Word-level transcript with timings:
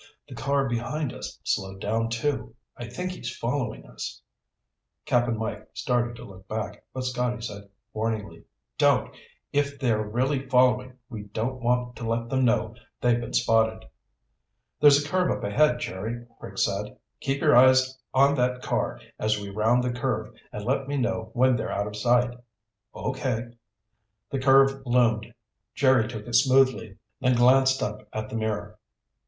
"The 0.27 0.33
car 0.33 0.67
behind 0.67 1.13
us 1.13 1.39
slowed 1.43 1.79
down, 1.79 2.09
too. 2.09 2.55
I 2.75 2.87
think 2.89 3.11
he's 3.11 3.37
following 3.37 3.85
us." 3.85 4.19
Cap'n 5.05 5.37
Mike 5.37 5.69
started 5.75 6.15
to 6.15 6.23
look 6.25 6.47
back, 6.47 6.83
but 6.91 7.03
Scotty 7.03 7.39
said 7.39 7.69
warningly, 7.93 8.45
"Don't! 8.79 9.15
If 9.53 9.77
they're 9.77 10.01
really 10.01 10.49
following, 10.49 10.97
we 11.07 11.25
don't 11.25 11.61
want 11.61 11.95
to 11.97 12.07
let 12.09 12.29
them 12.29 12.45
know 12.45 12.73
they've 12.99 13.21
been 13.21 13.35
spotted." 13.35 13.87
"There's 14.79 15.05
a 15.05 15.07
curve 15.07 15.29
up 15.29 15.43
ahead, 15.43 15.77
Jerry," 15.79 16.25
Rick 16.39 16.57
said. 16.57 16.97
"Keep 17.19 17.41
your 17.41 17.55
eyes 17.55 17.99
on 18.11 18.33
that 18.37 18.63
car 18.63 18.99
as 19.19 19.39
we 19.39 19.51
round 19.51 19.83
the 19.83 19.93
curve 19.93 20.33
and 20.51 20.65
let 20.65 20.87
me 20.87 20.97
know 20.97 21.29
when 21.33 21.55
they're 21.55 21.71
out 21.71 21.85
of 21.85 21.95
sight." 21.95 22.33
"Okay." 22.95 23.49
The 24.31 24.39
curve 24.39 24.81
loomed. 24.83 25.31
Jerry 25.75 26.07
took 26.07 26.25
it 26.25 26.33
smoothly, 26.33 26.97
then 27.19 27.35
glanced 27.35 27.83
up 27.83 28.07
at 28.11 28.29
the 28.31 28.35
mirror. 28.35 28.79